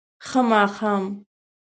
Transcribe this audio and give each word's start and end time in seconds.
ښه 0.27 0.41
ماښام 0.49 1.03